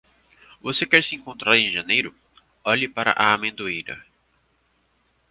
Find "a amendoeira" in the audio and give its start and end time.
3.11-4.03